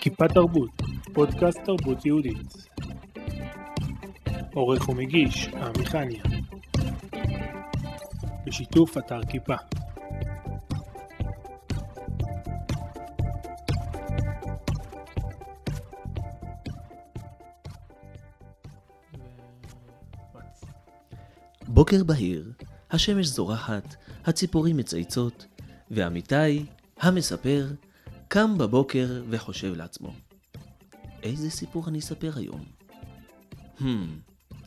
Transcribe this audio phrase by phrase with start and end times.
[0.00, 0.70] כיפה תרבות,
[1.12, 2.68] פודקאסט תרבות יהודית.
[4.54, 6.22] עורך ומגיש, עמיחניה.
[8.46, 9.54] בשיתוף אתר כיפה.
[21.68, 22.52] בוקר בהיר,
[22.90, 25.46] השמש זורחת, הציפורים מצייצות,
[25.90, 26.66] ואמיתי,
[27.00, 27.66] המספר,
[28.32, 30.12] קם בבוקר וחושב לעצמו,
[31.22, 32.64] איזה סיפור אני אספר היום?
[33.78, 33.84] Hmm,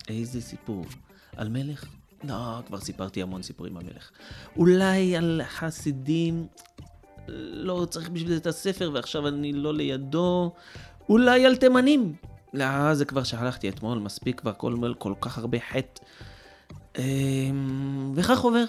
[0.07, 0.85] איזה סיפור?
[1.37, 1.85] על מלך?
[2.23, 4.11] לא, כבר סיפרתי המון סיפורים על מלך.
[4.57, 6.47] אולי על חסידים?
[7.27, 10.53] לא צריך בשביל זה את הספר ועכשיו אני לא לידו.
[11.09, 12.15] אולי על תימנים?
[12.53, 16.01] לא, זה כבר שהלכתי אתמול, מספיק כבר כל, כל כך הרבה חטא.
[16.97, 18.65] אמ, וכך עובר.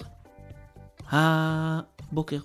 [1.09, 2.39] הבוקר.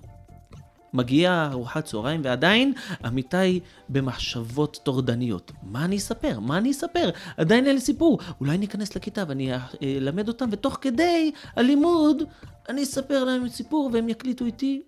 [0.92, 2.72] מגיעה ארוחת צהריים ועדיין
[3.06, 5.52] אמיתי במחשבות טורדניות.
[5.62, 6.40] מה אני אספר?
[6.40, 7.10] מה אני אספר?
[7.36, 8.18] עדיין אין לי סיפור.
[8.40, 9.52] אולי ניכנס לכיתה ואני
[9.82, 12.22] אלמד אותם ותוך כדי הלימוד
[12.68, 14.82] אני אספר להם סיפור והם יקליטו איתי.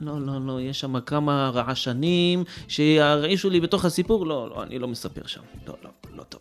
[0.00, 4.26] לא, לא, לא, יש שם כמה רעשנים שירעישו לי בתוך הסיפור.
[4.26, 5.40] לא, לא, אני לא מספר שם.
[5.66, 6.40] לא, לא, לא טוב.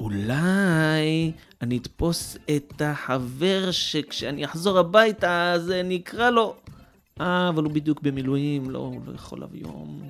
[0.00, 6.56] אולי אני אתפוס את החבר שכשאני אחזור הביתה אז אני אקרא לו.
[7.20, 10.08] אה, אבל הוא בדיוק במילואים, לא, הוא לא יכול להביא יום.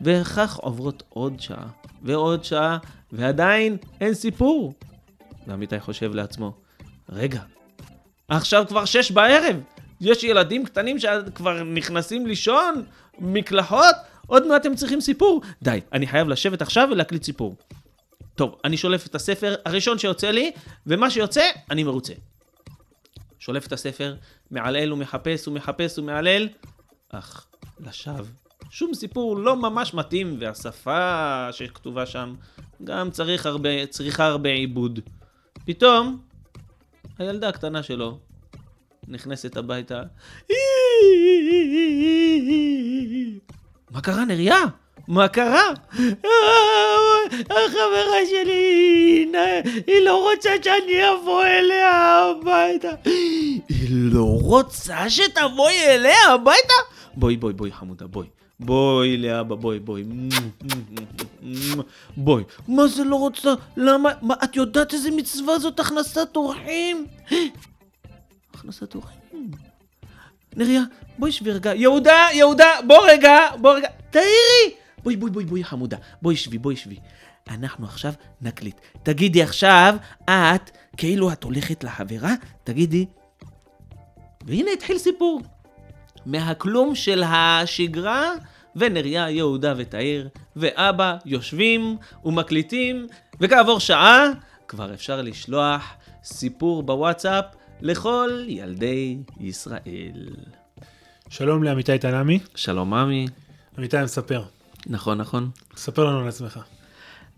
[0.00, 1.66] וכך עוברות עוד שעה,
[2.02, 2.78] ועוד שעה,
[3.12, 4.74] ועדיין אין סיפור.
[5.46, 6.52] ועמיתי חושב לעצמו,
[7.08, 7.42] רגע,
[8.28, 9.56] עכשיו כבר שש בערב,
[10.00, 12.84] יש ילדים קטנים שכבר נכנסים לישון,
[13.18, 15.42] מקלחות, עוד מעט הם צריכים סיפור.
[15.62, 17.56] די, אני חייב לשבת עכשיו ולהקליט סיפור.
[18.34, 20.50] טוב, אני שולף את הספר הראשון שיוצא לי,
[20.86, 22.12] ומה שיוצא, אני מרוצה.
[23.50, 24.14] שולף את הספר,
[24.50, 26.48] מעלל ומחפש ומחפש ומעלל,
[27.08, 27.46] אך
[27.80, 28.24] לשווא.
[28.70, 32.34] שום סיפור לא ממש מתאים, והשפה שכתובה שם
[32.84, 35.00] גם צריך הרבה, צריכה הרבה עיבוד.
[35.64, 36.20] פתאום,
[37.18, 38.18] הילדה הקטנה שלו
[39.08, 40.02] נכנסת הביתה.
[43.90, 44.58] מה קרה, נריה?
[45.08, 45.64] מה קרה?
[47.32, 49.26] החברה שלי,
[49.86, 52.90] היא לא רוצה שאני אבוא אליה הביתה.
[53.68, 56.74] היא לא רוצה שתבואי אליה הביתה?
[57.14, 58.26] בואי, בואי, בואי, חמודה, בואי.
[58.60, 60.04] בואי לאבא, בואי, בואי.
[62.16, 62.44] בואי.
[62.68, 63.54] מה זה לא רוצה?
[63.76, 64.10] למה?
[64.22, 67.06] מה, את יודעת איזה מצווה זאת הכנסת אורחים?
[68.54, 69.20] הכנסת אורחים.
[70.56, 70.82] נריה,
[71.18, 71.74] בואי שבי רגע.
[71.74, 73.88] יהודה, יהודה, בוא רגע, בוא רגע.
[74.10, 74.79] תעירי!
[75.02, 75.96] בואי, בואי, בואי, בואי, חמודה.
[76.22, 76.96] בואי שבי, בואי שבי.
[77.48, 78.80] אנחנו עכשיו נקליט.
[79.02, 82.34] תגידי עכשיו, את, כאילו את הולכת לחברה,
[82.64, 83.06] תגידי.
[84.46, 85.42] והנה התחיל סיפור.
[86.26, 88.32] מהכלום של השגרה,
[88.76, 93.06] ונריה, יהודה ותאיר, ואבא יושבים ומקליטים,
[93.40, 94.24] וכעבור שעה
[94.68, 95.94] כבר אפשר לשלוח
[96.24, 97.44] סיפור בוואטסאפ
[97.80, 100.28] לכל ילדי ישראל.
[101.28, 102.38] שלום לעמיתי תנעמי.
[102.54, 103.26] שלום עמי.
[103.78, 104.42] עמיתי מספר.
[104.86, 105.50] נכון, נכון.
[105.76, 106.60] ספר לנו על עצמך.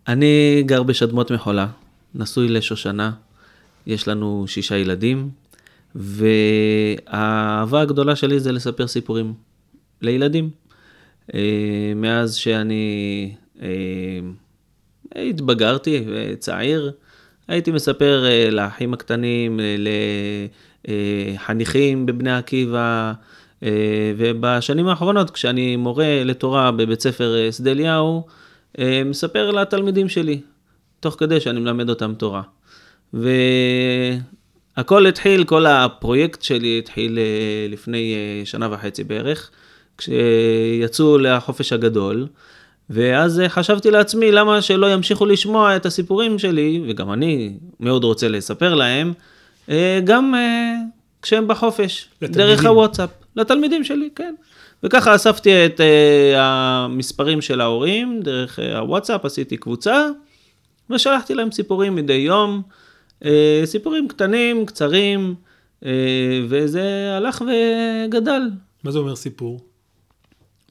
[0.08, 1.66] אני גר בשדמות מחולה,
[2.14, 3.12] נשוי לשושנה,
[3.86, 5.30] יש לנו שישה ילדים,
[5.94, 9.34] והאהבה הגדולה שלי זה לספר סיפורים
[10.00, 10.50] לילדים.
[11.34, 13.68] אה, מאז שאני אה,
[15.16, 16.04] התבגרתי,
[16.38, 16.92] צעיר,
[17.48, 19.60] הייתי מספר אה, לאחים הקטנים,
[20.84, 23.12] לחניכים בבני עקיבא,
[24.16, 28.26] ובשנים האחרונות, כשאני מורה לתורה בבית ספר שדה אליהו,
[29.04, 30.40] מספר לתלמידים שלי,
[31.00, 32.42] תוך כדי שאני מלמד אותם תורה.
[33.14, 37.18] והכל התחיל, כל הפרויקט שלי התחיל
[37.68, 38.14] לפני
[38.44, 39.50] שנה וחצי בערך.
[39.98, 42.26] כשיצאו לחופש הגדול,
[42.90, 48.74] ואז חשבתי לעצמי, למה שלא ימשיכו לשמוע את הסיפורים שלי, וגם אני מאוד רוצה לספר
[48.74, 49.12] להם,
[49.68, 50.74] אה, גם אה,
[51.22, 52.46] כשהם בחופש, לתלמידים.
[52.46, 54.34] דרך הוואטסאפ, לתלמידים שלי, כן.
[54.82, 55.84] וככה אספתי את uh,
[56.36, 60.08] המספרים של ההורים, דרך uh, הוואטסאפ, עשיתי קבוצה,
[60.90, 62.62] ושלחתי להם סיפורים מדי יום,
[63.22, 63.26] uh,
[63.64, 65.34] סיפורים קטנים, קצרים,
[65.80, 65.86] uh,
[66.48, 68.42] וזה הלך וגדל.
[68.84, 69.60] מה זה אומר סיפור?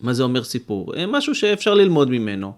[0.01, 0.95] מה זה אומר סיפור?
[0.95, 2.53] אה, משהו שאפשר ללמוד ממנו.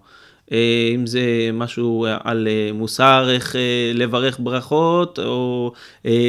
[0.94, 3.56] אם זה משהו על מוסר, איך
[3.94, 5.72] לברך ברכות, או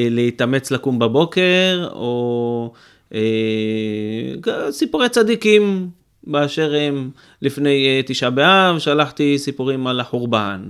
[0.10, 2.74] להתאמץ לקום בבוקר, או
[4.70, 5.90] סיפורי צדיקים
[6.24, 7.10] באשר הם.
[7.42, 10.70] לפני תשעה באב שלחתי סיפורים על החורבן.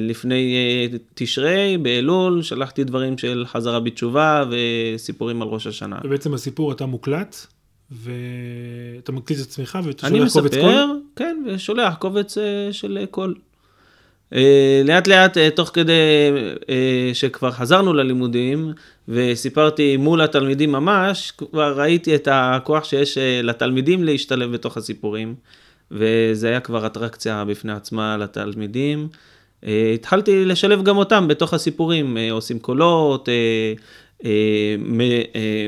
[0.00, 5.98] לפני תשרי, באלול, שלחתי דברים של חזרה בתשובה וסיפורים על ראש השנה.
[6.04, 7.36] ובעצם הסיפור אתה מוקלט?
[7.90, 11.00] ואתה מקליט את עצמך ואתה אני שולח קובץ מספר, קול?
[11.16, 13.34] כן, ושולח קובץ אה, של קול.
[14.34, 15.92] אה, לאט לאט, אה, תוך כדי
[16.68, 18.72] אה, שכבר חזרנו ללימודים,
[19.08, 25.34] וסיפרתי מול התלמידים ממש, כבר ראיתי את הכוח שיש אה, לתלמידים להשתלב בתוך הסיפורים,
[25.90, 29.08] וזה היה כבר אטרקציה בפני עצמה לתלמידים.
[29.66, 33.28] אה, התחלתי לשלב גם אותם בתוך הסיפורים, אה, עושים קולות,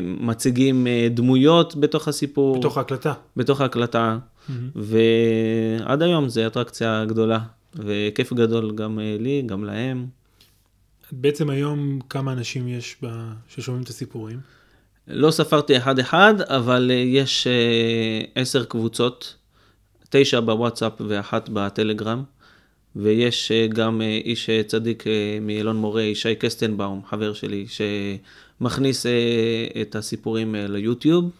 [0.02, 2.58] מציגים דמויות בתוך הסיפור.
[2.58, 3.12] בתוך ההקלטה.
[3.36, 4.18] בתוך ההקלטה,
[4.74, 7.38] ועד היום זה אטרקציה גדולה,
[7.74, 10.19] וכיף גדול גם לי, גם להם.
[11.12, 13.06] בעצם היום כמה אנשים יש ב...
[13.48, 14.40] ששומעים את הסיפורים?
[15.10, 19.34] לא ספרתי אחד-אחד, אבל אה, יש אה, עשר קבוצות,
[20.10, 22.22] תשע בוואטסאפ ואחת בטלגרם,
[22.96, 25.04] ויש אה, גם איש צדיק
[25.40, 27.66] מאלון מורה, ישי קסטנבאום, חבר שלי,
[28.60, 29.06] שמכניס
[29.80, 31.30] את הסיפורים ליוטיוב,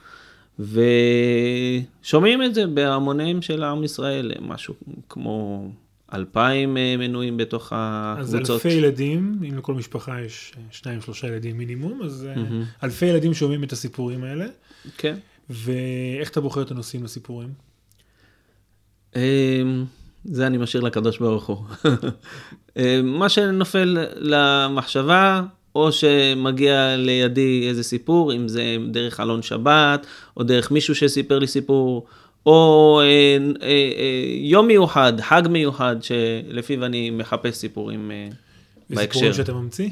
[0.59, 4.75] ושומעים את זה בהמוניהם של עם ישראל, משהו
[5.09, 5.69] כמו
[6.15, 8.67] אלפיים אה, מנויים בתוך אז הקבוצות.
[8.67, 12.65] אלפי ילדים, אם לכל משפחה יש אה, שניים שלושה ילדים מינימום, אז מהמם.
[12.85, 14.47] אלפי ילדים שומעים את הסיפורים האלה.
[14.99, 15.17] כן.
[15.51, 17.49] ואיך אתה בוחר את הנושאים לסיפורים?
[19.17, 19.85] אמ,
[20.25, 21.59] זה אני משאיר לקדוש ברוך הוא.
[22.77, 25.43] אמ, מה שנופל למחשבה,
[25.75, 31.47] או שמגיע לידי איזה סיפור, אם זה דרך אלון שבת, או דרך מישהו שסיפר לי
[31.47, 32.07] סיפור,
[32.47, 33.07] או אה,
[33.63, 38.29] אה, אה, יום מיוחד, חג מיוחד, שלפיו אני מחפש סיפורים אה,
[38.91, 39.33] וסיפורים בהקשר.
[39.33, 39.91] שאתה ממציא?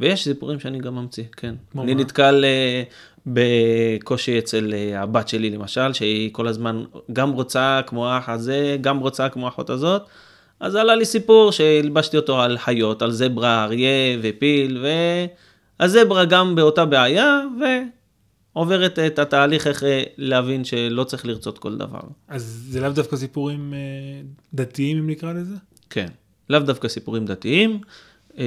[0.00, 1.54] ויש סיפורים שאני גם ממציא, כן.
[1.78, 2.00] אני מה?
[2.00, 2.82] נתקל אה,
[3.26, 8.98] בקושי אצל אה, הבת שלי למשל, שהיא כל הזמן גם רוצה כמו האח הזה, גם
[8.98, 10.02] רוצה כמו האחות הזאת.
[10.60, 14.84] אז עלה לי סיפור שהלבשתי אותו על חיות, על זברה, אריה ופיל,
[15.80, 17.40] והזברה גם באותה בעיה,
[18.56, 22.00] ועוברת את התהליך איך אה, להבין שלא צריך לרצות כל דבר.
[22.28, 23.78] אז זה לאו דווקא סיפורים אה,
[24.54, 25.54] דתיים, אם נקרא לזה?
[25.90, 26.06] כן,
[26.50, 27.80] לאו דווקא סיפורים דתיים,
[28.38, 28.44] אה,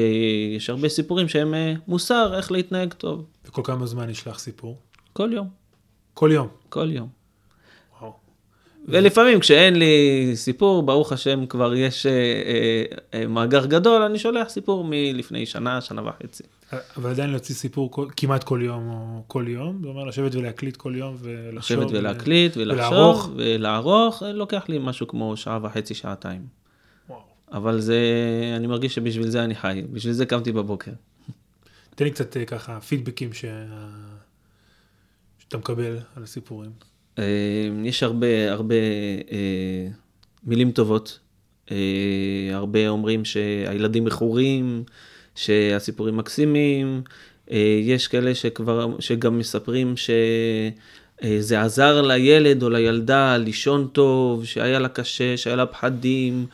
[0.56, 1.54] יש הרבה סיפורים שהם
[1.88, 4.78] מוסר, איך להתנהג טוב, וכל כמה זמן נשלח סיפור?
[5.14, 5.48] כל יום.
[6.14, 6.48] כל יום.
[6.70, 7.19] כל יום.
[8.88, 12.84] ולפעמים כשאין לי סיפור, ברוך השם כבר יש אה, אה,
[13.14, 16.44] אה, מאגר גדול, אני שולח סיפור מלפני שנה, שנה וחצי.
[16.98, 20.78] אבל עדיין להוציא סיפור כל, כמעט כל יום או כל יום, זה אומר לשבת ולהקליט
[20.78, 21.80] כל יום ולחשוב.
[21.80, 23.26] לשבת ולהקליט ולערוך.
[23.26, 26.42] ולחשוב ולערוך, אה, לוקח לי משהו כמו שעה וחצי, שעתיים.
[27.10, 27.20] וואו.
[27.52, 28.00] אבל זה,
[28.56, 30.92] אני מרגיש שבשביל זה אני חי, בשביל זה קמתי בבוקר.
[31.96, 33.66] תן לי קצת אה, ככה פידבקים שה...
[35.40, 36.72] שאתה מקבל על הסיפורים.
[37.20, 37.24] אה,
[37.84, 38.76] יש הרבה, הרבה
[39.32, 39.88] אה,
[40.44, 41.20] מילים טובות.
[41.72, 41.78] אה,
[42.52, 44.84] הרבה אומרים שהילדים מכורים,
[45.36, 47.02] שהסיפורים מקסימים.
[47.82, 55.38] יש כאלה שכבר, שגם מספרים שזה עזר לילד או לילדה לישון טוב, שהיה לה קשה,
[55.38, 56.46] שהיה לה פחדים.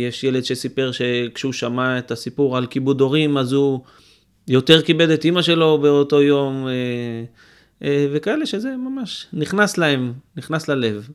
[0.00, 3.80] יש ילד שסיפר שכשהוא שמע את הסיפור על כיבוד הורים, אז הוא
[4.48, 6.66] יותר כיבד את אימא שלו באותו יום.
[7.82, 11.08] אה, וכאלה שזה ממש נכנס להם, נכנס ללב.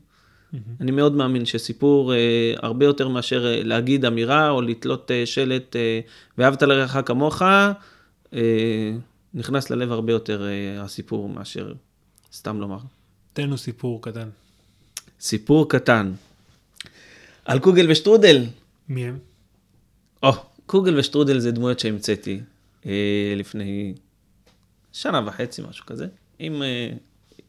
[0.80, 5.76] אני מאוד מאמין שסיפור אה, הרבה יותר מאשר אה, להגיד אמירה או לתלות אה, שלט
[5.76, 6.00] אה,
[6.38, 8.92] ואהבת לרעך כמוך, אה,
[9.34, 11.72] נכנס ללב הרבה יותר אה, הסיפור מאשר
[12.32, 12.78] סתם לומר.
[13.32, 14.28] תן לנו סיפור קטן.
[15.20, 16.12] סיפור קטן.
[17.44, 18.44] על קוגל ושטרודל.
[18.88, 19.18] מי הם?
[20.22, 20.32] או,
[20.66, 22.40] קוגל ושטרודל זה דמויות שהמצאתי
[22.86, 23.94] אה, לפני
[24.92, 26.06] שנה וחצי, משהו כזה.
[26.38, 26.90] עם אה,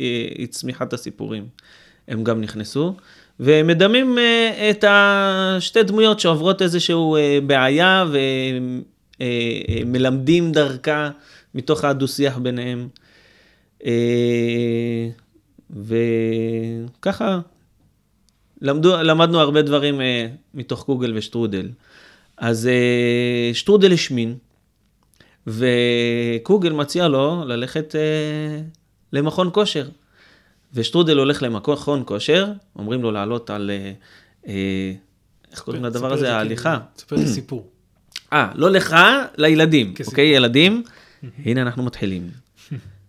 [0.01, 1.47] אה, צמיחת הסיפורים,
[2.07, 2.95] הם גם נכנסו.
[3.39, 8.05] ומדמים אה, את השתי דמויות שעוברות איזשהו אה, בעיה
[9.19, 11.09] ומלמדים דרכה
[11.55, 12.87] מתוך הדו-שיח ביניהם.
[13.85, 15.09] אה,
[15.69, 17.39] וככה
[18.61, 21.69] למדו, למדנו הרבה דברים אה, מתוך קוגל ושטרודל.
[22.37, 24.35] אז אה, שטרודל השמין,
[25.47, 28.61] וקוגל מציע לו ללכת אה,
[29.13, 29.89] למכון כושר.
[30.73, 33.91] ושטרודל הולך למכון כושר, אומרים לו לעלות על, אה,
[34.47, 34.93] אה,
[35.51, 36.21] איך קוראים לדבר הזה?
[36.21, 36.71] זה ההליכה.
[36.71, 37.67] כאילו, ספר את הסיפור.
[38.33, 38.95] אה, לא לך,
[39.37, 39.93] לילדים.
[40.07, 40.83] אוקיי, ילדים?
[41.45, 42.29] הנה אנחנו מתחילים.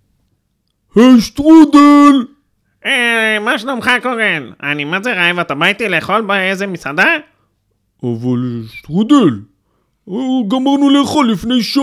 [0.95, 2.27] היי שטרודל!
[2.87, 4.51] אה, מה שלומך קורן?
[4.63, 7.17] אני מה זה רעב, אתה בא איתי לאכול באיזה מסעדה?
[8.03, 9.41] אבל שטרודל,
[10.49, 11.83] גמרנו לאכול לפני שעה.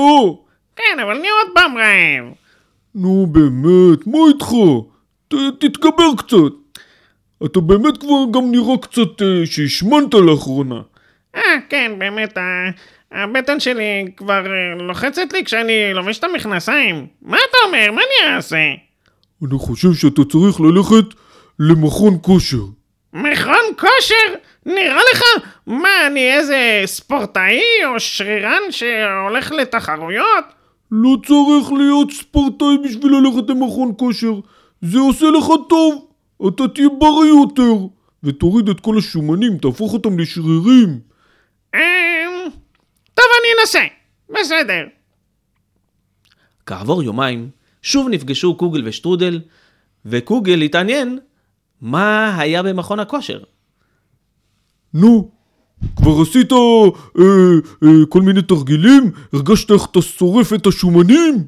[0.76, 2.34] כן, אבל אני עוד פעם רעב.
[2.98, 4.48] נו באמת, מה איתך?
[5.28, 6.54] ת, תתגבר קצת.
[7.46, 10.82] אתה באמת כבר גם נראה קצת אה, שהשמנת לאחרונה.
[11.36, 12.70] אה, כן, באמת, ה-
[13.12, 17.08] הבטן שלי כבר אה, לוחצת לי כשאני לובש את המכנסיים.
[17.22, 17.92] מה אתה אומר?
[17.92, 18.58] מה אני אעשה?
[19.44, 21.16] אני חושב שאתה צריך ללכת
[21.60, 22.64] למכון כושר.
[23.14, 24.34] מכון כושר?
[24.66, 25.24] נראה לך?
[25.68, 30.46] מה, אני איזה ספורטאי או שרירן שהולך לתחרויות?
[30.92, 34.34] לא צריך להיות ספורטאי בשביל ללכת למכון כושר.
[34.82, 36.08] זה עושה לך טוב.
[36.48, 37.74] אתה תהיה בריא יותר.
[38.24, 41.00] ותוריד את כל השומנים, תהפוך אותם לשרירים.
[41.76, 41.80] אמ...
[43.14, 43.84] טוב, אני אנסה.
[44.30, 44.84] בסדר.
[46.66, 47.50] כעבור יומיים,
[47.82, 49.42] שוב נפגשו קוגל ושטרודל,
[50.06, 51.20] וקוגל התעניין
[51.82, 53.40] מה היה במכון הכושר.
[54.94, 55.32] נו,
[55.96, 56.58] כבר עשית אה,
[57.84, 59.12] אה, כל מיני תרגילים?
[59.34, 61.44] הרגשת איך אתה שורף את השומנים?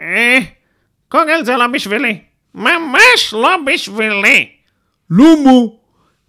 [0.00, 0.38] אה...
[1.10, 2.18] קוגל זה לא בשבילי.
[2.54, 4.48] ממש לא בשבילי.
[5.10, 5.52] למה?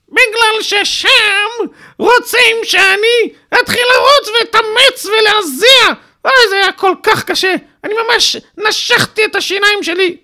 [0.09, 1.67] בגלל ששם
[1.97, 6.01] רוצים שאני אתחיל לרוץ ולהתאמץ ולהזיע.
[6.25, 7.55] אוי, זה היה כל כך קשה.
[7.83, 10.17] אני ממש נשכתי את השיניים שלי.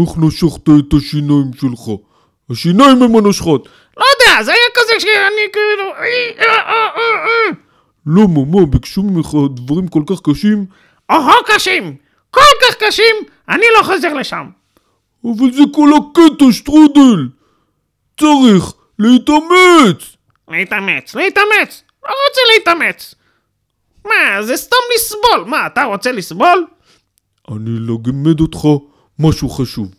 [0.00, 1.80] איך נשכת את השיניים שלך?
[2.50, 3.68] השיניים הם הנשכות.
[4.02, 5.92] לא יודע, זה היה כזה שאני כאילו...
[5.92, 7.50] אה, אה, אה.
[8.06, 10.66] למה, מה, ביקשו ממך דברים כל כך קשים?
[11.10, 11.96] או-הו קשים.
[12.30, 13.16] כל כך קשים,
[13.48, 14.46] אני לא חוזר לשם.
[15.24, 17.28] אבל זה כל הקטע, שטרודל!
[18.20, 20.16] צריך להתאמץ!
[20.48, 21.82] להתאמץ, להתאמץ.
[22.04, 23.14] לא רוצה להתאמץ.
[24.04, 25.44] מה, זה סתם לסבול.
[25.46, 26.66] מה, אתה רוצה לסבול?
[27.48, 28.58] אני אלמד אותך
[29.18, 29.94] משהו חשוב.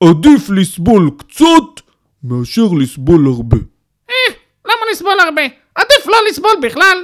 [0.00, 1.87] עדיף לסבול קצת
[2.24, 3.56] מאשר לסבול הרבה.
[4.10, 4.34] אה,
[4.64, 5.42] למה לסבול הרבה?
[5.74, 6.98] עדיף לא לסבול בכלל.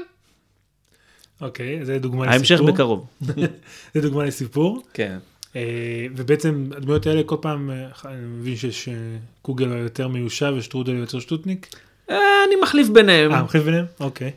[1.40, 2.72] אוקיי, זה דוגמה ההמשך לסיפור.
[2.72, 3.06] בקרוב.
[3.94, 4.82] זה דוגמה לסיפור.
[4.94, 5.18] כן.
[5.56, 8.94] אה, ובעצם הדמויות האלה כל פעם, אה, אני מבין שיש אה,
[9.42, 11.76] קוגל יותר מיושב ושטרודל יותר שטוטניק.
[12.08, 13.32] אני מחליף ביניהם.
[13.32, 13.86] אה, מחליף ביניהם?
[14.00, 14.30] אוקיי.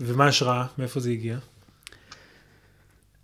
[0.00, 0.64] ומה ההשראה?
[0.78, 1.38] מאיפה זה הגיע?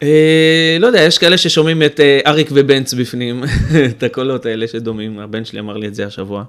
[0.05, 3.45] אה, לא יודע, יש כאלה ששומעים את אה, אריק ובנץ בפנים,
[3.91, 6.45] את הקולות האלה שדומים, הבן שלי אמר לי את זה השבוע.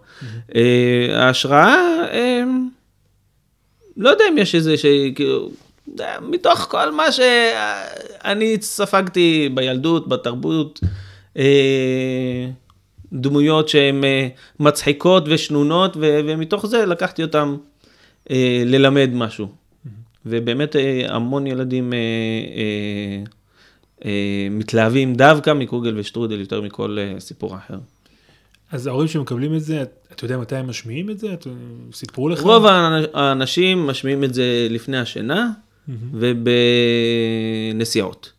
[0.55, 1.75] אה, ההשראה,
[2.11, 2.43] אה,
[3.97, 5.51] לא יודע אם יש איזה, שכאילו,
[5.99, 10.79] אה, מתוך כל מה שאני ספגתי בילדות, בתרבות,
[13.13, 14.03] דמויות שהן
[14.59, 17.55] מצחיקות ושנונות, ומתוך זה לקחתי אותן
[18.65, 19.47] ללמד משהו.
[20.25, 20.75] ובאמת
[21.07, 22.03] המון ילדים אה, אה,
[22.57, 23.23] אה,
[24.51, 27.77] מתלהבים דווקא מקוגל ושטרודל יותר מכל אה, סיפור אחר.
[28.71, 31.27] אז ההורים שמקבלים את זה, אתה יודע מתי הם משמיעים את זה?
[31.93, 32.39] סיפרו לך?
[32.41, 32.69] רוב האנ-
[33.13, 35.51] האנשים משמיעים את זה לפני השינה
[37.73, 38.31] ובנסיעות.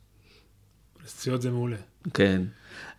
[1.04, 1.76] נסיעות זה מעולה.
[2.14, 2.42] כן.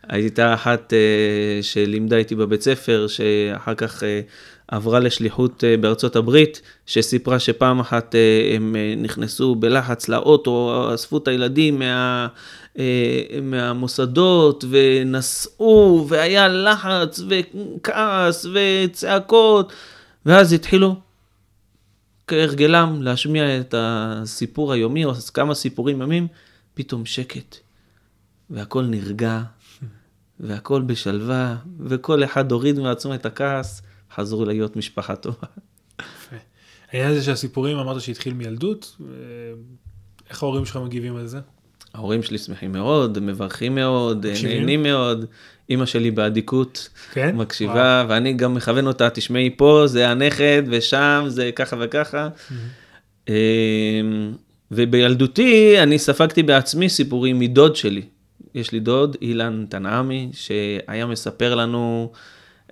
[0.03, 4.21] הייתה אחת אה, שלימדה איתי בבית ספר, שאחר כך אה,
[4.67, 8.15] עברה לשליחות אה, בארצות הברית, שסיפרה שפעם אחת
[8.55, 12.27] הם נכנסו בלחץ לאוטו, אספו את הילדים מה,
[13.41, 19.73] מהמוסדות ונסעו, והיה לחץ וכעס וצעקות,
[20.25, 20.95] ואז התחילו
[22.27, 26.27] כהרגלם להשמיע את הסיפור היומי, או כמה סיפורים ימים,
[26.73, 27.57] פתאום שקט.
[28.49, 29.41] והכל נרגע,
[30.39, 33.81] והכל בשלווה, וכל אחד הוריד מעצמו את הכעס,
[34.15, 35.47] חזרו להיות משפחה טובה.
[36.91, 39.05] העניין הזה שהסיפורים, אמרת שהתחיל מילדות, אה,
[40.29, 41.39] איך ההורים שלך מגיבים על זה?
[41.93, 44.59] ההורים שלי שמחים מאוד, מברכים מאוד, מקשיבים?
[44.59, 45.25] נהנים מאוד.
[45.69, 47.35] אימא שלי באדיקות כן?
[47.35, 52.29] מקשיבה, ואני גם מכוון אותה, תשמעי פה, זה הנכד, ושם זה ככה וככה.
[53.27, 53.33] אמ,
[54.71, 58.01] ובילדותי אני ספגתי בעצמי סיפורים מדוד שלי.
[58.57, 62.11] יש לי דוד, אילן תנעמי, שהיה מספר לנו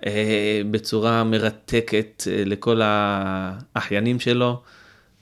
[0.06, 4.60] אה, בצורה מרתקת אה, לכל האחיינים שלו,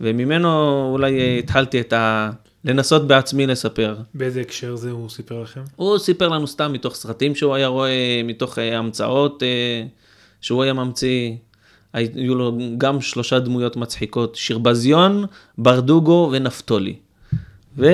[0.01, 0.49] וממנו
[0.93, 2.31] אולי אה, התחלתי את ה...
[2.65, 3.97] לנסות בעצמי לספר.
[4.15, 5.61] באיזה הקשר זה הוא סיפר לכם?
[5.77, 9.87] הוא סיפר לנו סתם מתוך סרטים שהוא היה רואה, מתוך אה, המצאות אה,
[10.41, 11.33] שהוא היה ממציא.
[11.93, 15.25] היו לו גם שלושה דמויות מצחיקות, שירבזיון,
[15.59, 16.97] ברדוגו ונפתולי.
[17.77, 17.93] ועד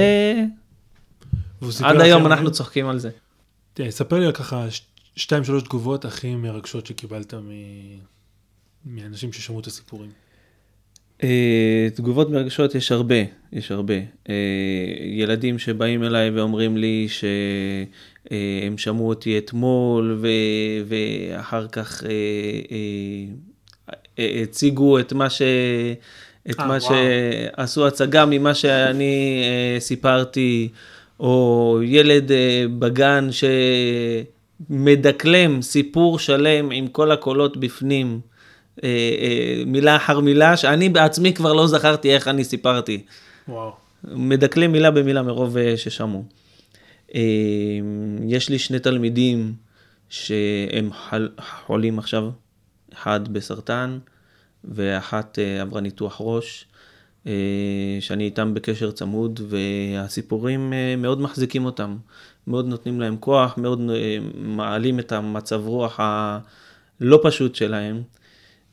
[1.62, 2.26] לכם היום?
[2.26, 3.10] אנחנו צוחקים על זה.
[3.74, 4.82] תראה, ספר לי ככה ש-
[5.16, 7.50] שתיים שלוש תגובות הכי מרגשות שקיבלת מ...
[8.84, 10.10] מאנשים ששמעו את הסיפורים.
[11.22, 13.14] אה, תגובות מרגשות יש הרבה,
[13.52, 13.94] יש הרבה.
[14.28, 14.34] אה,
[15.02, 20.26] ילדים שבאים אליי ואומרים לי שהם שמעו אותי אתמול ו,
[20.86, 22.10] ואחר כך אה,
[22.70, 25.42] אה, אה, הציגו את מה ש...
[26.50, 26.94] את אה, מה וואו.
[27.56, 30.68] שעשו הצגה ממה שאני אה, סיפרתי,
[31.20, 33.28] או ילד אה, בגן
[34.70, 38.20] שמדקלם סיפור שלם עם כל הקולות בפנים.
[38.84, 38.88] אה,
[39.20, 43.02] אה, מילה אחר מילה, שאני בעצמי כבר לא זכרתי איך אני סיפרתי.
[43.48, 43.72] וואו.
[44.04, 46.24] מדקלם מילה במילה מרוב ששמעו.
[48.26, 49.52] יש לי שני תלמידים
[50.08, 50.90] שהם
[51.66, 52.30] חולים עכשיו,
[52.92, 53.98] אחד בסרטן
[54.64, 56.64] ואחת עברה ניתוח ראש,
[58.00, 61.96] שאני איתם בקשר צמוד, והסיפורים אה, מאוד מחזיקים אותם,
[62.46, 68.02] מאוד נותנים להם כוח, מאוד אה, מעלים את המצב רוח הלא פשוט שלהם,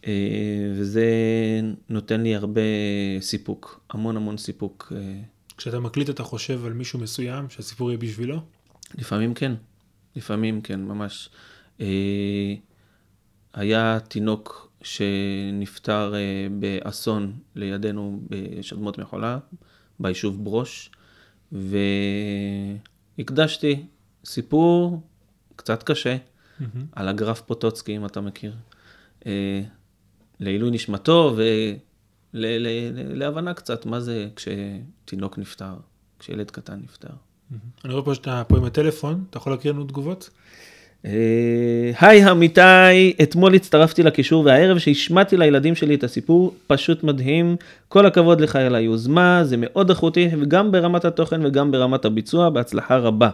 [0.08, 1.06] אה, וזה
[1.90, 2.62] נותן לי הרבה
[3.20, 4.94] סיפוק, המון המון סיפוק.
[4.96, 5.22] אה,
[5.58, 8.42] כשאתה מקליט אתה חושב על מישהו מסוים שהסיפור יהיה בשבילו?
[8.96, 9.54] לפעמים כן,
[10.16, 11.30] לפעמים כן, ממש.
[11.82, 12.56] אה,
[13.54, 19.38] היה תינוק שנפטר אה, באסון לידינו בשדמות מחולה,
[20.00, 20.92] ביישוב ברוש,
[23.18, 23.86] והקדשתי
[24.26, 25.02] סיפור
[25.56, 26.18] קצת קשה
[26.92, 28.54] על הגרף פוטוצקי, אם אתה מכיר,
[29.26, 29.62] אה,
[30.40, 31.36] לעילוי נשמתו
[32.34, 35.74] ולהבנה קצת מה זה כשתינוק נפטר,
[36.20, 37.14] כשילד קטן נפטר.
[37.86, 40.30] אני רואה פה שאתה פה עם הטלפון, אתה יכול להקריא לנו תגובות?
[41.06, 47.56] אה, היי אמיתי, אתמול הצטרפתי לקישור והערב שהשמעתי לילדים שלי את הסיפור, פשוט מדהים.
[47.88, 52.98] כל הכבוד לך על היוזמה, זה מאוד איכותי, וגם ברמת התוכן וגם ברמת הביצוע, בהצלחה
[52.98, 53.30] רבה.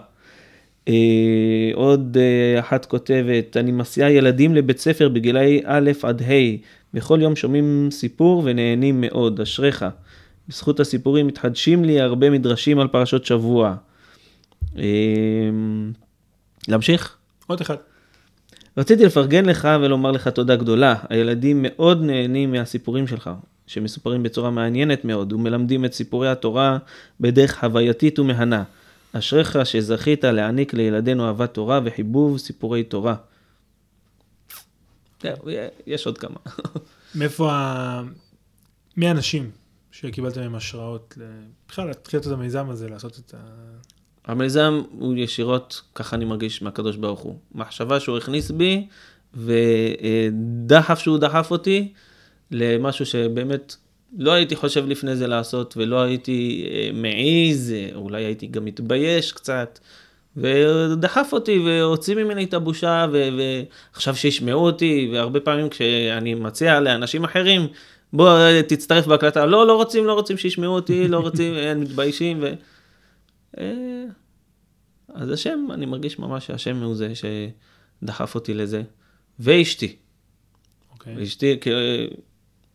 [0.88, 6.34] אה, עוד אה, אחת כותבת, אני מסיעה ילדים לבית ספר בגילאי א' עד ה',
[6.94, 9.86] בכל יום שומעים סיפור ונהנים מאוד, אשריך.
[10.50, 13.76] בזכות הסיפורים מתחדשים לי הרבה מדרשים על פרשות שבוע.
[14.78, 14.84] אה,
[16.68, 17.18] להמשיך?
[17.48, 17.76] עוד אחד.
[18.78, 20.96] רציתי לפרגן לך ולומר לך תודה גדולה.
[21.10, 23.30] הילדים מאוד נהנים מהסיפורים שלך,
[23.68, 26.78] שמסופרים בצורה מעניינת מאוד, ומלמדים את סיפורי התורה
[27.20, 28.64] בדרך חווייתית ומהנה.
[29.14, 33.16] אשריך שזכית להעניק לילדינו אהבת תורה וחיבוב סיפורי תורה.
[35.88, 36.38] יש עוד כמה.
[37.16, 38.02] מאיפה ה...
[38.98, 39.52] מי האנשים
[39.92, 41.18] שקיבלת מהם השראות,
[41.68, 43.38] בכלל להתחיל את המיזם הזה, לעשות את ה...
[44.26, 47.36] המיזם הוא ישירות, ככה אני מרגיש, מהקדוש ברוך הוא.
[47.56, 48.88] מחשבה שהוא הכניס בי,
[49.34, 51.94] ודחף שהוא דחף אותי
[52.52, 53.76] למשהו שבאמת
[54.18, 59.32] לא הייתי חושב לפני זה לעשות, ולא הייתי אה, מעז, אה, אולי הייתי גם מתבייש
[59.32, 59.80] קצת.
[60.38, 67.24] ודחף אותי והוציא ממני את הבושה ו- ועכשיו שישמעו אותי והרבה פעמים כשאני מציע לאנשים
[67.24, 67.68] אחרים
[68.14, 72.40] בוא אה, תצטרף בהקלטה לא לא רוצים לא רוצים שישמעו אותי לא רוצים הם מתביישים
[72.42, 72.54] ו...
[75.16, 78.82] אז השם, אני מרגיש ממש שהשם הוא זה שדחף אותי לזה.
[79.40, 79.96] ואשתי,
[80.94, 81.24] אוקיי.
[81.24, 81.70] אשתי, כי,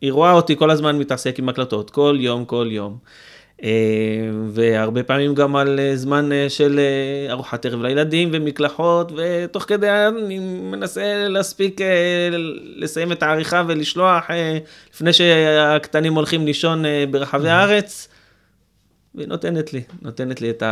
[0.01, 2.97] היא רואה אותי כל הזמן מתעסק עם הקלטות, כל יום, כל יום.
[3.63, 3.69] אה,
[4.47, 6.79] והרבה פעמים גם על אה, זמן אה, של
[7.29, 11.81] ארוחת ערב לילדים ומקלחות, ותוך כדי אני מנסה להספיק
[12.75, 14.25] לסיים את העריכה ולשלוח
[14.93, 18.07] לפני שהקטנים הולכים לישון ברחבי הארץ.
[19.15, 20.63] והיא נותנת לי, נותנת לי את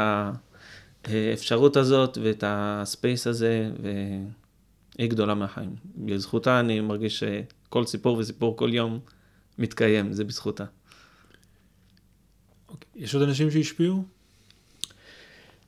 [1.05, 5.75] האפשרות הזאת ואת הספייס הזה, והיא גדולה מהחיים.
[5.95, 8.99] בזכותה אני מרגיש שכל סיפור וסיפור כל יום
[9.57, 10.65] מתקיים, זה בזכותה.
[12.69, 12.89] אוקיי.
[12.95, 14.03] יש עוד אנשים שהשפיעו?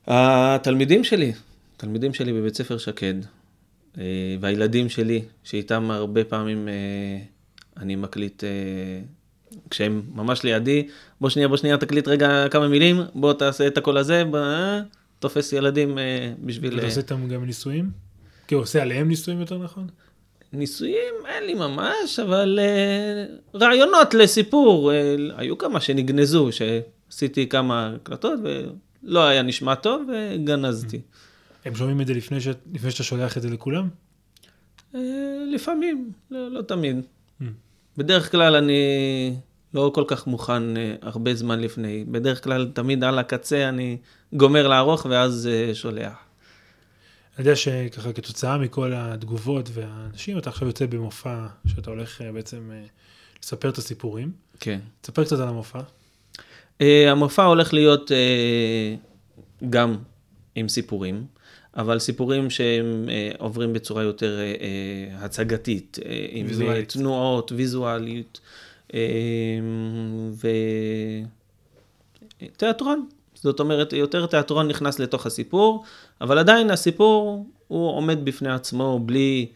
[0.06, 1.32] התלמידים שלי,
[1.76, 3.14] תלמידים שלי בבית ספר שקד,
[3.98, 7.18] אה, והילדים שלי, שאיתם הרבה פעמים אה,
[7.76, 8.48] אני מקליט, אה,
[9.70, 10.88] כשהם ממש לידי,
[11.20, 14.38] בוא שנייה, בוא שנייה, תקליט רגע כמה מילים, בוא תעשה את הקול הזה, בוא,
[15.20, 16.72] תופס ילדים אה, בשביל...
[16.72, 17.90] אתה אה, עושה איתם גם ניסויים?
[18.46, 19.86] כאילו, עושה עליהם ניסויים יותר נכון?
[20.52, 24.94] ניסויים אין לי ממש, אבל uh, רעיונות לסיפור, uh,
[25.36, 31.00] היו כמה שנגנזו, שעשיתי כמה הקלטות ולא היה נשמע טוב וגנזתי.
[31.64, 32.48] הם שומעים את זה לפני, ש...
[32.74, 33.88] לפני שאתה שולח את זה לכולם?
[34.92, 34.96] Uh,
[35.54, 36.96] לפעמים, לא, לא תמיד.
[36.96, 37.44] Mm.
[37.96, 38.82] בדרך כלל אני
[39.74, 42.04] לא כל כך מוכן uh, הרבה זמן לפני.
[42.04, 43.96] בדרך כלל תמיד על הקצה אני
[44.32, 46.30] גומר לערוך ואז uh, שולח.
[47.38, 52.70] אני יודע שככה כתוצאה מכל התגובות והאנשים, אתה עכשיו יוצא במופע שאתה הולך אה, בעצם
[52.72, 52.82] אה,
[53.42, 54.32] לספר את הסיפורים.
[54.60, 54.80] כן.
[55.00, 55.80] תספר קצת על המופע.
[56.78, 59.96] Uh, המופע הולך להיות uh, גם
[60.54, 61.26] עם סיפורים,
[61.76, 66.88] אבל סיפורים שהם uh, עוברים בצורה יותר uh, uh, הצגתית, uh, עם ויזואלית.
[66.88, 68.46] תנועות, ויזואליות, uh,
[72.40, 73.08] ותיאטרון.
[73.34, 75.84] זאת אומרת, יותר תיאטרון נכנס לתוך הסיפור,
[76.20, 79.46] אבל עדיין הסיפור הוא עומד בפני עצמו בלי,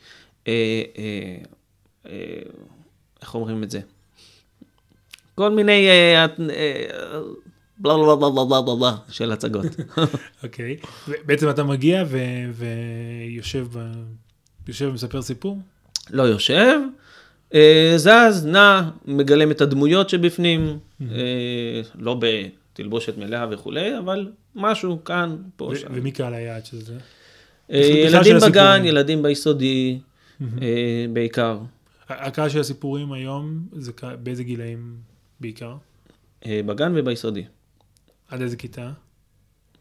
[0.49, 1.37] אה, אה,
[2.07, 2.43] אה,
[3.23, 3.81] איך אומרים את זה?
[5.35, 7.21] כל מיני אה, אה,
[7.79, 9.67] בלה בלה בלה בלה בלה בלה בלה של הצגות.
[10.45, 10.77] אוקיי.
[11.27, 12.19] בעצם אתה מגיע ו...
[12.55, 13.79] ויושב ב...
[14.69, 15.59] יושב ומספר סיפור?
[16.11, 16.79] לא יושב,
[17.97, 25.73] זז, נע, מגלם את הדמויות שבפנים, אה, לא בתלבושת מלאה וכולי, אבל משהו כאן, פה,
[25.77, 25.89] שם.
[25.91, 26.97] ומי קהל היעד של זה?
[27.71, 28.83] אה, ילדים בגן.
[28.85, 29.99] ילדים ביסודי,
[30.43, 31.59] אה, בעיקר.
[32.09, 34.97] הקהל של הסיפורים היום, זה באיזה גילאים
[35.41, 35.77] בעיקר?
[36.47, 37.45] אה, בגן וביסודי.
[38.29, 38.91] עד איזה כיתה?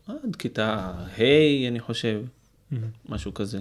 [0.07, 2.21] עד כיתה ה', אני חושב,
[3.09, 3.59] משהו כזה.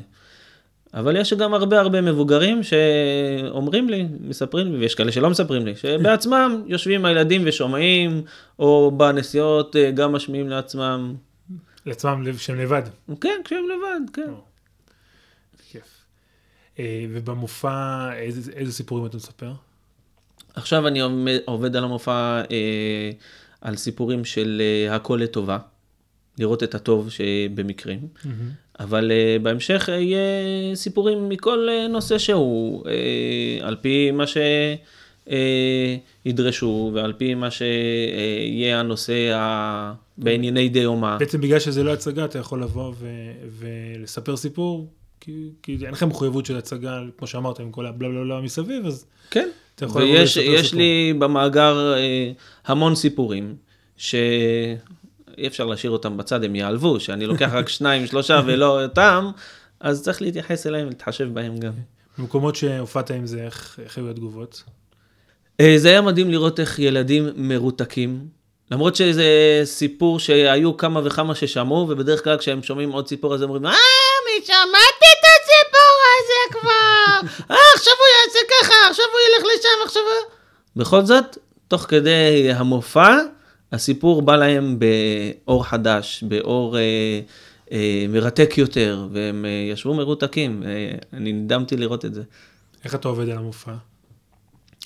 [0.95, 5.77] אבל יש גם הרבה הרבה מבוגרים שאומרים לי, מספרים לי, ויש כאלה שלא מספרים לי,
[5.77, 8.23] שבעצמם יושבים עם הילדים ושומעים,
[8.59, 11.15] או בנסיעות אה, גם משמיעים לעצמם.
[11.87, 12.83] לעצמם לב- שהם לבד.
[13.21, 14.33] כן, כשהם לבד, כן.
[15.71, 15.83] כיף.
[16.79, 17.75] אה, ובמופע,
[18.15, 19.53] איזה, איזה סיפורים אתה מספר?
[20.55, 21.01] עכשיו אני
[21.45, 23.11] עובד על המופע אה,
[23.61, 25.59] על סיפורים של אה, הכל לטובה,
[26.39, 27.99] לראות את הטוב שבמקרים,
[28.81, 30.19] אבל אה, בהמשך אה, יהיה
[30.75, 34.25] סיפורים מכל אה, נושא שהוא, אה, על פי מה
[36.27, 39.93] שידרשו ועל פי מה שיהיה הנושא ה...
[40.19, 41.17] בענייני דיומא.
[41.19, 44.87] בעצם בגלל שזה לא הצגה, אתה יכול לבוא ו- ולספר סיפור,
[45.21, 48.87] כי, כי אין לך מחויבות של הצגה, כמו שאמרת, עם כל הבלה בלה בלה מסביב,
[48.87, 50.79] אז כן, אתה יכול לבוא ויש ולספר יש סיפור.
[50.81, 51.95] לי במאגר
[52.67, 53.55] המון סיפורים,
[55.37, 59.31] שאי אפשר להשאיר אותם בצד, הם ייעלבו, שאני לוקח רק שניים, שלושה ולא אותם,
[59.81, 61.73] אז צריך להתייחס אליהם ולהתחשב בהם גם.
[62.19, 64.63] במקומות שהופעת עם זה, איך, איך היו התגובות?
[65.61, 68.27] אה, זה היה מדהים לראות איך ילדים מרותקים,
[68.71, 73.49] למרות שזה סיפור שהיו כמה וכמה ששמעו, ובדרך כלל כשהם שומעים עוד סיפור אז הם
[73.49, 77.29] אומרים, אה, אני שמעתי את הסיפור הזה כבר.
[77.51, 80.33] אה, עכשיו הוא יעשה ככה, עכשיו הוא ילך לשם, עכשיו הוא...
[80.77, 83.17] בכל זאת, תוך כדי המופע,
[83.73, 87.21] הסיפור בא להם באור חדש, באור אה,
[87.73, 92.23] אה, מרתק יותר, והם אה, ישבו מרותקים, אה, אני נדהמתי לראות את זה.
[92.85, 93.73] איך אתה עובד על המופע?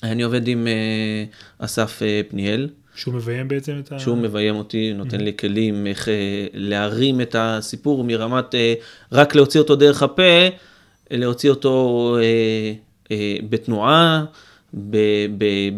[0.03, 1.23] אני עובד עם אה,
[1.59, 3.99] אסף אה, פניאל, שהוא מביים בעצם את ה...
[3.99, 6.13] שהוא מביים אותי, נותן לי כלים איך אה,
[6.53, 8.73] להרים את הסיפור מרמת אה,
[9.11, 10.47] רק להוציא אותו דרך הפה,
[11.11, 12.73] להוציא אותו אה,
[13.11, 14.25] אה, בתנועה,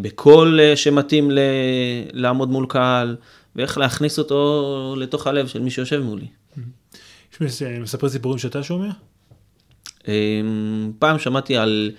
[0.00, 1.38] בקול אה, שמתאים ל-
[2.12, 3.16] לעמוד מול קהל,
[3.56, 6.26] ואיך להכניס אותו לתוך הלב של מי שיושב מולי.
[7.32, 8.90] יש מי שמספר סיפורים שאתה שומע?
[10.08, 10.40] אה,
[10.98, 11.90] פעם שמעתי על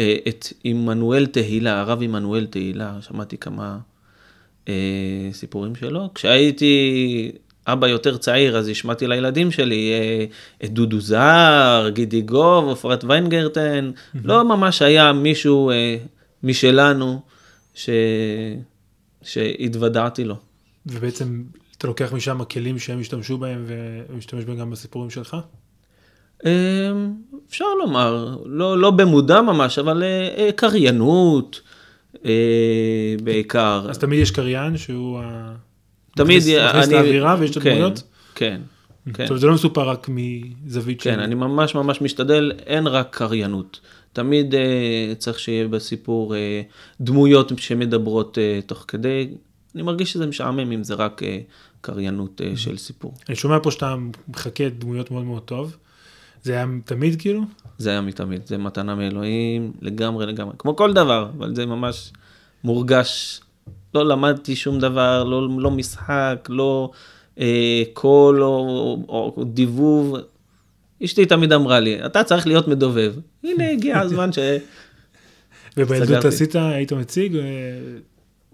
[0.00, 3.78] אה, את עמנואל תהילה, הרב עמנואל תהילה, שמעתי כמה
[4.68, 4.74] אה,
[5.32, 6.10] סיפורים שלו.
[6.14, 7.32] כשהייתי
[7.66, 10.24] אבא יותר צעיר, אז השמעתי לילדים שלי אה,
[10.64, 13.90] את דודו זר, גידי גוב, עופרת ויינגרטן.
[14.24, 15.96] לא ממש היה מישהו אה,
[16.42, 17.20] משלנו
[17.74, 17.90] ש...
[19.22, 20.36] שהתוודעתי לו.
[20.86, 21.42] ובעצם
[21.78, 25.36] אתה לוקח משם כלים שהם השתמשו בהם ומשתמש בהם גם בסיפורים שלך?
[26.46, 26.50] אה,
[27.48, 31.60] אפשר לומר, לא, לא במודע ממש, אבל אה, אה, קריינות
[32.24, 32.30] אה,
[33.24, 33.86] בעיקר.
[33.90, 35.20] אז תמיד יש קריין שהוא.
[36.16, 38.02] תמיד מכניס- האווירה ויש את כן, הדמויות?
[38.34, 38.60] כן,
[39.04, 39.24] כן.
[39.24, 43.80] זאת אומרת, זה לא מסופר רק מזווית כן, אני ממש ממש משתדל, אין רק קריינות.
[44.12, 46.62] תמיד אה, צריך שיהיה בסיפור אה,
[47.00, 49.28] דמויות שמדברות אה, תוך כדי.
[49.74, 51.38] אני מרגיש שזה משעמם אם זה רק אה,
[51.80, 53.14] קריינות אה, של סיפור.
[53.28, 53.96] אני שומע פה שאתה
[54.28, 55.76] מחכה דמויות מאוד מאוד טוב.
[56.42, 57.42] זה היה תמיד כאילו?
[57.78, 62.12] זה היה מתמיד, זה מתנה מאלוהים לגמרי לגמרי, כמו כל דבר, אבל זה ממש
[62.64, 63.40] מורגש.
[63.94, 66.90] לא למדתי שום דבר, לא, לא משחק, לא
[67.38, 68.48] אה, קול או,
[69.08, 70.16] או, או דיבוב.
[71.04, 73.14] אשתי תמיד אמרה לי, אתה צריך להיות מדובב.
[73.44, 74.38] הנה הגיע הזמן ש...
[75.76, 76.24] ובילדות.
[76.24, 77.36] עשית, היית מציג?
[77.36, 77.42] אה,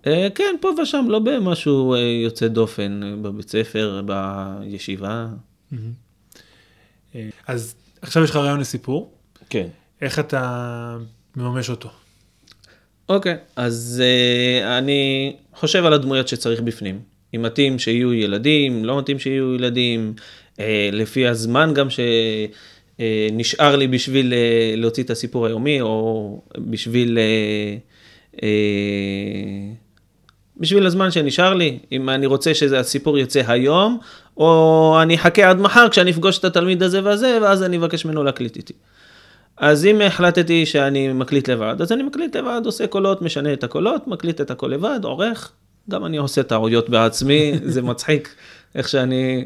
[0.06, 5.26] אה, כן, פה ושם, לא במשהו אה, יוצא דופן, בבית ספר, בישיבה.
[7.46, 9.12] אז עכשיו יש לך רעיון לסיפור,
[9.50, 9.66] כן.
[10.00, 10.96] איך אתה
[11.36, 11.90] מממש אותו?
[13.08, 14.02] אוקיי, אז
[14.78, 17.00] אני חושב על הדמויות שצריך בפנים.
[17.34, 20.14] אם מתאים שיהיו ילדים, לא מתאים שיהיו ילדים,
[20.92, 21.88] לפי הזמן גם
[22.98, 27.18] שנשאר לי בשביל uh, להוציא את הסיפור היומי, או בשביל...
[30.56, 33.98] בשביל הזמן שנשאר לי, אם אני רוצה שהסיפור יצא היום,
[34.36, 38.24] או אני אחכה עד מחר כשאני אפגוש את התלמיד הזה והזה, ואז אני אבקש ממנו
[38.24, 38.72] להקליט איתי.
[39.56, 44.08] אז אם החלטתי שאני מקליט לבד, אז אני מקליט לבד, עושה קולות, משנה את הקולות,
[44.08, 45.52] מקליט את הכל לבד, עורך,
[45.90, 48.34] גם אני עושה טעויות בעצמי, זה מצחיק
[48.74, 49.44] איך שאני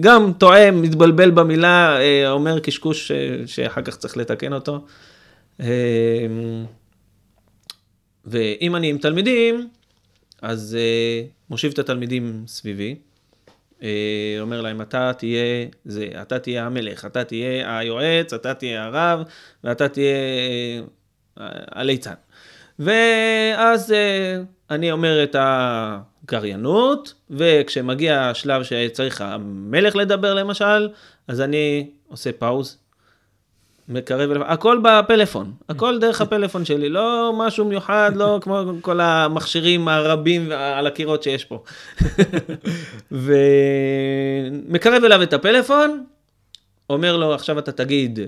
[0.00, 4.84] גם טועה, מתבלבל במילה, אה, אומר קשקוש אה, שאחר כך צריך לתקן אותו.
[5.60, 5.66] אה,
[8.24, 9.68] ואם אני עם תלמידים,
[10.42, 10.78] אז
[11.50, 12.96] מושיב את התלמידים סביבי,
[14.40, 19.22] אומר להם, אתה תהיה זה, אתה תהיה המלך, אתה תהיה היועץ, אתה תהיה הרב,
[19.64, 20.16] ואתה תהיה
[21.36, 22.14] הליצן.
[22.78, 24.38] ואז אה,
[24.70, 30.88] אני אומר את הקריינות, וכשמגיע השלב שצריך המלך לדבר למשל,
[31.28, 32.78] אז אני עושה פאוז,
[33.88, 39.88] מקרב אליו, הכל בפלאפון, הכל דרך הפלאפון שלי, לא משהו מיוחד, לא כמו כל המכשירים
[39.88, 41.62] הרבים על הקירות שיש פה.
[44.70, 46.04] ומקרב אליו את הפלאפון,
[46.90, 48.18] אומר לו, עכשיו אתה תגיד,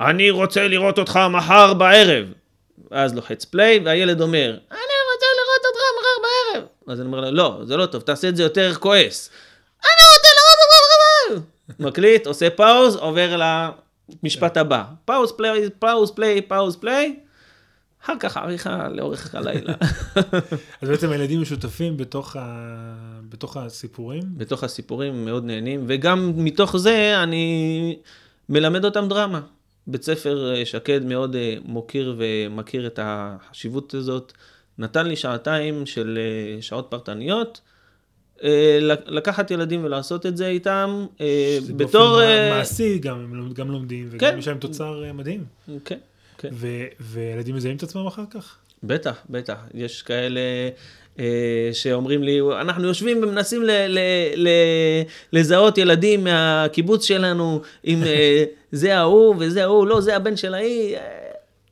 [0.00, 2.26] אני רוצה לראות אותך מחר בערב.
[2.90, 6.68] ואז לוחץ פליי, והילד אומר, אני רוצה לראות אותך מחר בערב.
[6.86, 9.30] אז אני אומר לו, לא, זה לא טוב, תעשה את זה יותר כועס.
[9.84, 11.88] אני רוצה לראות אותך מחר בערב.
[11.88, 13.40] מקליט, עושה pause, עובר
[14.22, 14.84] למשפט הבא.
[15.04, 17.16] pause, play, pause, play, pause, play.
[18.04, 19.74] אחר כך עריכה לאורך הלילה.
[20.82, 22.42] אז בעצם הילדים משותפים בתוך, ה...
[23.28, 24.22] בתוך הסיפורים.
[24.36, 27.96] בתוך הסיפורים מאוד נהנים, וגם מתוך זה אני
[28.48, 29.40] מלמד אותם דרמה.
[29.86, 34.32] בית ספר אה, שקד מאוד אה, מוקיר ומכיר את החשיבות הזאת.
[34.78, 37.60] נתן לי שעתיים של אה, שעות פרטניות.
[39.06, 41.06] לקחת ילדים ולעשות את זה איתם
[41.76, 42.18] בתור...
[42.18, 44.38] באופן מעשי גם, הם גם לומדים, וגם כן.
[44.38, 45.44] יש להם תוצר מדהים.
[45.84, 45.98] כן,
[46.38, 46.48] כן.
[47.00, 48.56] וילדים מזהים את עצמם אחר כך?
[48.82, 49.56] בטח, בטח.
[49.74, 50.40] יש כאלה
[51.18, 51.24] אה,
[51.72, 53.98] שאומרים לי, אנחנו יושבים ומנסים ל- ל-
[54.36, 60.54] ל- לזהות ילדים מהקיבוץ שלנו, אם אה, זה ההוא וזה ההוא, לא, זה הבן של
[60.54, 60.96] ההיא.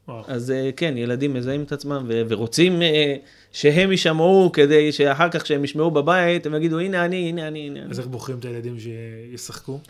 [0.08, 0.24] וואו.
[0.28, 3.14] אז אה, כן, ילדים מזהים את עצמם ו- ורוצים אה,
[3.52, 7.80] שהם יישמעו, כדי שאחר כך כשהם ישמעו בבית, הם יגידו, הנה אני, הנה אני, הנה
[7.80, 7.90] אני.
[7.90, 9.80] אז איך בוחרים את הילדים שישחקו?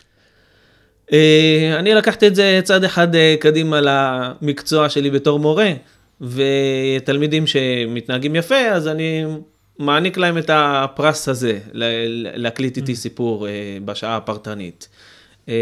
[1.13, 5.73] אה, אני לקחתי את זה צעד אחד אה, קדימה למקצוע שלי בתור מורה,
[6.21, 9.25] ותלמידים שמתנהגים יפה, אז אני
[9.79, 11.59] מעניק להם את הפרס הזה,
[12.35, 14.89] להקליט איתי סיפור אה, בשעה הפרטנית.
[15.49, 15.55] אה,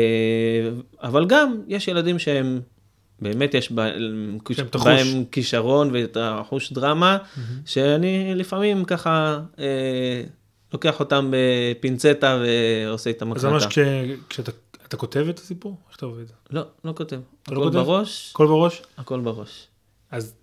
[1.02, 2.60] אבל גם יש ילדים שהם,
[3.20, 7.18] באמת יש בהם, כישרון ואת החוש דרמה,
[7.66, 10.22] שאני לפעמים ככה אה,
[10.72, 13.70] לוקח אותם בפינצטה ועושה איתם אז ממש הקלטה.
[13.70, 13.78] כש,
[14.28, 14.52] כשאתה
[14.88, 15.76] אתה כותב את הסיפור?
[15.88, 16.24] איך אתה עובד?
[16.50, 17.16] לא, לא כותב.
[17.16, 17.78] לא הכל כותב?
[17.78, 18.82] בראש, הכל בראש?
[18.98, 19.68] הכל בראש.
[20.10, 20.34] אז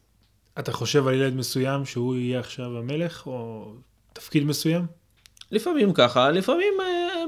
[0.60, 3.72] אתה חושב על ילד מסוים שהוא יהיה עכשיו המלך, או
[4.14, 4.86] תפקיד מסוים?
[5.52, 7.24] לפעמים ככה, לפעמים אה,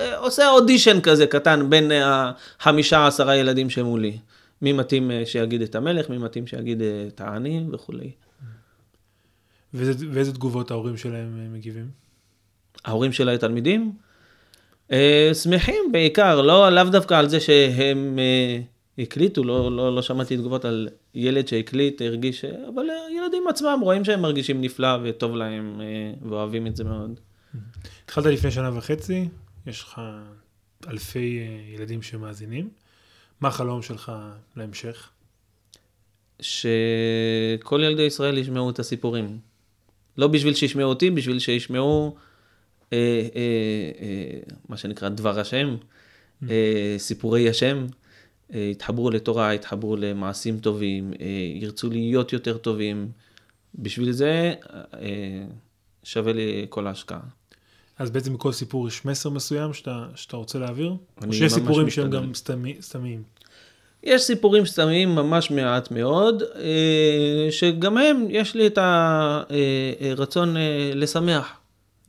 [0.00, 4.18] אה, עושה אודישן כזה קטן בין אה, החמישה עשרה ילדים שמולי.
[4.62, 8.10] מי מתאים אה, שיגיד את המלך, מי מתאים שיגיד את העני וכולי.
[9.74, 11.90] ואיזה, ואיזה תגובות ההורים שלהם מגיבים?
[12.84, 13.92] ההורים של התלמידים
[14.92, 18.60] אה, שמחים בעיקר, לא, לאו דווקא על זה שהם אה,
[18.98, 22.84] הקליטו, לא, לא, לא שמעתי תגובות על ילד שהקליט, הרגיש, אבל
[23.16, 27.20] ילדים עצמם רואים שהם מרגישים נפלא וטוב להם אה, ואוהבים את זה מאוד.
[28.04, 29.28] התחלת לפני שנה וחצי,
[29.66, 30.00] יש לך
[30.88, 32.68] אלפי אה, ילדים שמאזינים.
[33.40, 34.12] מה החלום שלך
[34.56, 35.10] להמשך?
[36.40, 39.38] שכל ילדי ישראל ישמעו את הסיפורים.
[40.18, 42.16] לא בשביל שישמעו אותי, בשביל שישמעו
[42.92, 42.98] אה,
[43.36, 43.40] אה,
[44.00, 45.76] אה, מה שנקרא דבר השם,
[46.50, 47.86] אה, סיפורי השם,
[48.54, 53.08] יתחברו לתורה, יתחברו למעשים טובים, אה, ירצו להיות יותר טובים.
[53.74, 54.54] בשביל זה
[54.94, 55.44] אה,
[56.04, 57.20] שווה לי כל ההשקעה.
[57.98, 60.94] אז בעצם בכל סיפור יש מסר מסוים שאתה, שאתה רוצה להעביר?
[61.26, 62.16] או שיש סיפורים שהם משתדל.
[62.22, 63.22] גם סתמי- סתמיים?
[64.02, 71.52] יש סיפורים סתמיים ממש מעט מאוד, אה, שגם הם, יש לי את הרצון אה, לשמח,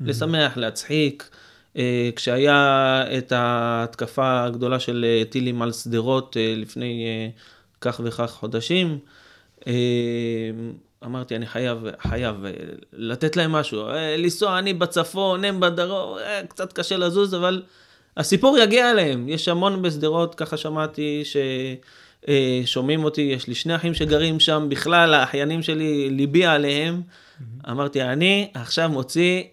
[0.02, 1.30] לשמח, להצחיק.
[1.78, 7.06] אה, כשהיה את ההתקפה הגדולה של אה, טילים על שדרות אה, לפני
[7.82, 9.00] כך וכך חודשים,
[11.06, 12.36] אמרתי, אני חייב, חייב
[12.94, 13.88] לתת להם משהו.
[14.18, 17.64] לנסוע, אני בצפון, הם בדרום, קצת קשה לזוז, אבל
[18.18, 19.30] הסיפור יגיע אליהם.
[19.30, 21.24] יש המון בשדרות, ככה שמעתי,
[22.26, 27.02] ששומעים אותי, יש לי שני אחים שגרים שם, בכלל, האחיינים שלי, ליבי עליהם.
[27.70, 29.44] אמרתי, אני עכשיו מוציא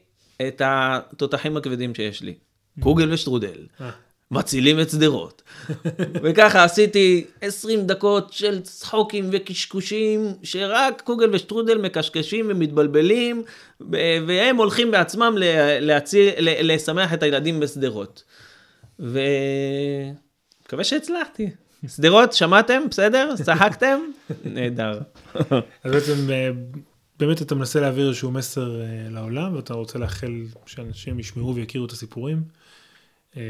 [0.42, 2.34] את התותחים הכבדים שיש לי.
[2.80, 3.66] קוגל ושטרודל.
[3.80, 3.90] אה.
[4.30, 5.42] מצילים את שדרות.
[6.22, 13.42] וככה עשיתי 20 דקות של צחוקים וקשקושים, שרק קוגל ושטרודל מקשקשים ומתבלבלים,
[14.26, 15.34] והם הולכים בעצמם
[15.80, 18.24] להציל, לשמח את הילדים בשדרות.
[18.98, 21.50] ומקווה שהצלחתי.
[21.88, 22.82] שדרות, שמעתם?
[22.90, 23.34] בסדר?
[23.36, 24.00] צחקתם?
[24.44, 25.00] נהדר.
[25.84, 26.50] אז בעצם אה,
[27.18, 30.32] באמת אתה מנסה להעביר איזשהו מסר אה, לעולם, ואתה רוצה לאחל
[30.66, 32.42] שאנשים ישמעו ויכירו את הסיפורים.
[33.36, 33.42] אה,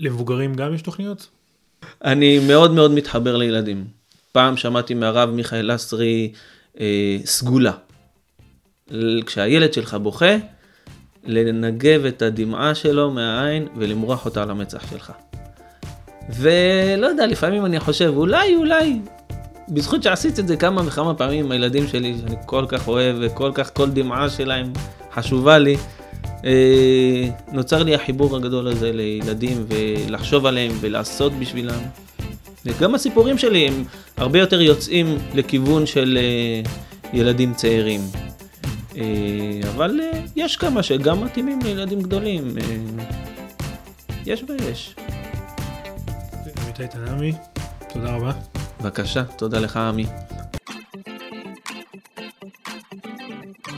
[0.00, 1.28] למבוגרים גם יש תוכניות?
[2.04, 3.84] אני מאוד מאוד מתחבר לילדים.
[4.32, 6.32] פעם שמעתי מהרב מיכאל לסרי
[6.80, 7.72] אה, סגולה.
[9.26, 10.36] כשהילד שלך בוכה,
[11.24, 15.12] לנגב את הדמעה שלו מהעין ולמרוח אותה על המצח שלך.
[16.36, 19.00] ולא יודע, לפעמים אני חושב, אולי, אולי,
[19.68, 23.50] בזכות שעשית את זה כמה וכמה פעמים עם הילדים שלי, שאני כל כך אוהב וכל
[23.54, 24.72] כך כל דמעה שלהם
[25.14, 25.76] חשובה לי,
[26.44, 31.80] אה, נוצר לי החיבור הגדול הזה לילדים ולחשוב עליהם ולעשות בשבילם.
[32.66, 33.84] וגם הסיפורים שלי הם
[34.16, 36.70] הרבה יותר יוצאים לכיוון של אה,
[37.12, 38.00] ילדים צעירים.
[38.96, 39.02] אה,
[39.74, 40.00] אבל
[40.36, 42.54] יש כמה שגם מתאימים לילדים גדולים.
[44.26, 44.94] יש ויש.
[46.62, 47.32] עמיתי תנעמי,
[47.92, 48.55] תודה רבה.
[48.86, 50.06] בבקשה, תודה לך עמי.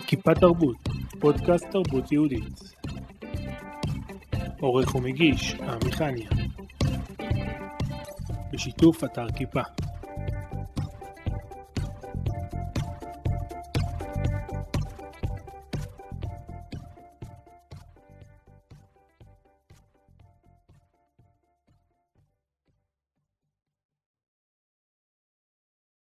[0.07, 0.77] כיפה תרבות,
[1.21, 2.75] פודקאסט תרבות יהודית.
[4.61, 6.31] עורך ומגיש, עמי חניה.
[8.53, 9.61] בשיתוף אתר כיפה.